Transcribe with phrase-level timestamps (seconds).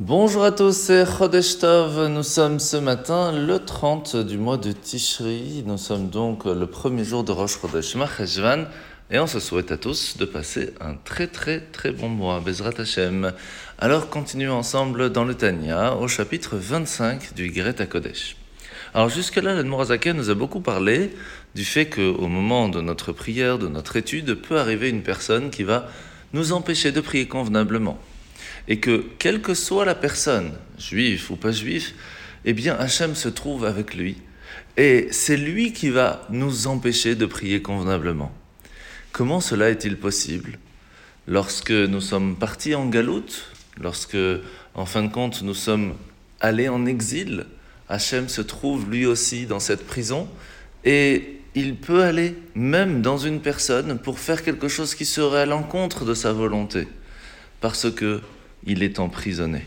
[0.00, 2.06] Bonjour à tous, c'est Chodesh Tov.
[2.06, 5.64] Nous sommes ce matin le 30 du mois de Tishri.
[5.66, 8.66] Nous sommes donc le premier jour de Rosh Chodesh Macheshvan.
[9.10, 12.78] Et on se souhaite à tous de passer un très très très bon mois, Bezrat
[12.78, 13.32] Hashem.
[13.80, 18.36] Alors continuons ensemble dans le Tanya au chapitre 25 du Greta Kodesh.
[18.94, 21.10] Alors jusque-là, l'Admorazaka nous a beaucoup parlé
[21.56, 25.64] du fait qu'au moment de notre prière, de notre étude, peut arriver une personne qui
[25.64, 25.88] va
[26.34, 27.98] nous empêcher de prier convenablement
[28.68, 31.94] et que quelle que soit la personne, juif ou pas juif,
[32.44, 34.18] eh bien Hachem se trouve avec lui.
[34.76, 38.30] Et c'est lui qui va nous empêcher de prier convenablement.
[39.10, 40.58] Comment cela est-il possible?
[41.26, 44.16] Lorsque nous sommes partis en galoute, lorsque,
[44.74, 45.94] en fin de compte, nous sommes
[46.40, 47.46] allés en exil,
[47.88, 50.28] Hachem se trouve lui aussi dans cette prison
[50.84, 55.46] et il peut aller même dans une personne pour faire quelque chose qui serait à
[55.46, 56.86] l'encontre de sa volonté,
[57.60, 58.20] parce que
[58.64, 59.66] il est emprisonné.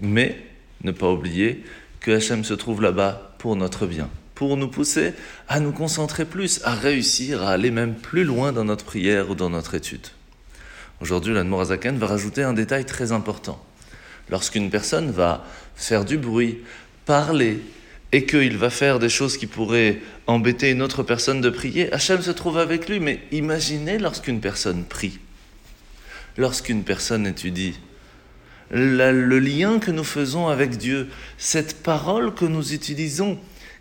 [0.00, 0.36] Mais
[0.84, 1.64] ne pas oublier
[2.00, 5.14] que Hachem se trouve là-bas pour notre bien, pour nous pousser
[5.48, 9.34] à nous concentrer plus, à réussir, à aller même plus loin dans notre prière ou
[9.34, 10.08] dans notre étude.
[11.00, 13.64] Aujourd'hui, l'Anmorazaken va rajouter un détail très important.
[14.30, 16.58] Lorsqu'une personne va faire du bruit,
[17.06, 17.60] parler,
[18.12, 22.22] et qu'il va faire des choses qui pourraient embêter une autre personne de prier, Hachem
[22.22, 23.00] se trouve avec lui.
[23.00, 25.18] Mais imaginez lorsqu'une personne prie,
[26.38, 27.78] lorsqu'une personne étudie,
[28.70, 33.38] le lien que nous faisons avec Dieu, cette parole que nous utilisons,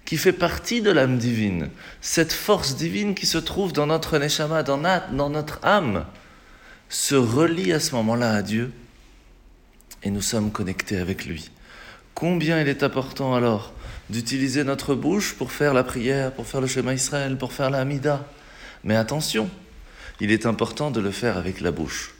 [0.07, 4.63] qui fait partie de l'âme divine, cette force divine qui se trouve dans notre neshama,
[4.63, 6.05] dans, dans notre âme,
[6.87, 8.71] se relie à ce moment-là à Dieu
[10.03, 11.51] et nous sommes connectés avec lui.
[12.13, 13.73] Combien il est important alors
[14.09, 17.81] d'utiliser notre bouche pour faire la prière, pour faire le schéma Israël, pour faire la
[17.81, 18.25] Hamida.
[18.85, 19.49] Mais attention,
[20.21, 22.15] il est important de le faire avec la bouche,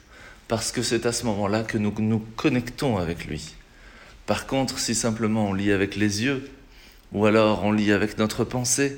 [0.48, 3.54] parce que c'est à ce moment-là que nous nous connectons avec lui.
[4.26, 6.50] Par contre, si simplement on lit avec les yeux,
[7.12, 8.96] ou alors on lit avec notre pensée,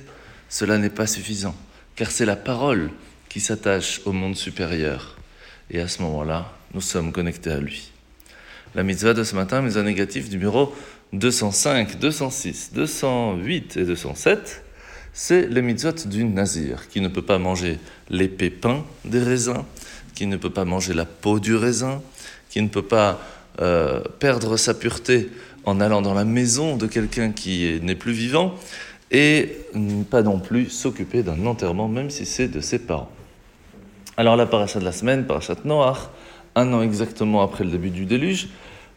[0.48, 1.54] cela n'est pas suffisant,
[1.96, 2.90] car c'est la parole
[3.28, 5.16] qui s'attache au monde supérieur.
[5.70, 7.92] Et à ce moment-là, nous sommes connectés à lui.
[8.74, 10.74] La mitzvah de ce matin, mitzvah négative numéro
[11.12, 14.64] 205, 206, 208 et 207,
[15.12, 19.64] c'est les mitzvot du nazir, qui ne peut pas manger les pépins des raisins,
[20.14, 22.02] qui ne peut pas manger la peau du raisin,
[22.48, 23.20] qui ne peut pas
[23.60, 25.30] euh, perdre sa pureté
[25.64, 28.54] en allant dans la maison de quelqu'un qui n'est plus vivant,
[29.10, 29.58] et
[30.10, 33.10] pas non plus s'occuper d'un enterrement, même si c'est de ses parents.
[34.16, 36.10] Alors la paracha de la semaine, parachat Noach,
[36.54, 38.48] un an exactement après le début du déluge,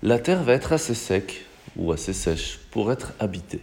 [0.01, 3.61] la terre va être assez sec, ou assez sèche pour être habitée.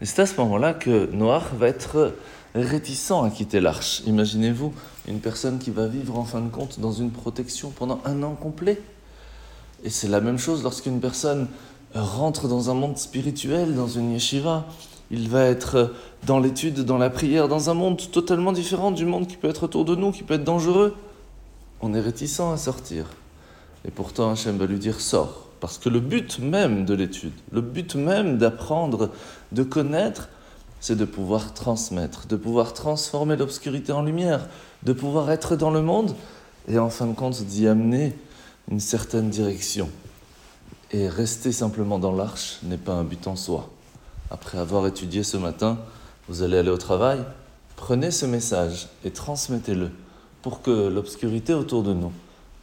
[0.00, 2.14] Et c'est à ce moment-là que Noach va être
[2.54, 4.02] réticent à quitter l'arche.
[4.06, 4.72] Imaginez-vous
[5.06, 8.34] une personne qui va vivre en fin de compte dans une protection pendant un an
[8.34, 8.80] complet.
[9.84, 11.48] Et c'est la même chose lorsqu'une personne
[11.94, 14.66] rentre dans un monde spirituel, dans une yeshiva.
[15.10, 15.94] Il va être
[16.26, 19.62] dans l'étude, dans la prière, dans un monde totalement différent du monde qui peut être
[19.64, 20.94] autour de nous, qui peut être dangereux.
[21.80, 23.06] On est réticent à sortir.
[23.86, 25.46] Et pourtant, Hachem va lui dire sors.
[25.60, 29.10] Parce que le but même de l'étude, le but même d'apprendre,
[29.52, 30.28] de connaître,
[30.80, 34.48] c'est de pouvoir transmettre, de pouvoir transformer l'obscurité en lumière,
[34.82, 36.14] de pouvoir être dans le monde
[36.68, 38.16] et en fin de compte d'y amener
[38.70, 39.88] une certaine direction.
[40.90, 43.70] Et rester simplement dans l'arche n'est pas un but en soi.
[44.30, 45.78] Après avoir étudié ce matin,
[46.28, 47.20] vous allez aller au travail,
[47.76, 49.90] prenez ce message et transmettez-le
[50.42, 52.12] pour que l'obscurité autour de nous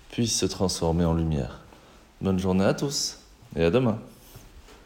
[0.09, 1.59] puisse se transformer en lumière.
[2.21, 3.19] Bonne journée à tous
[3.55, 3.99] et à demain.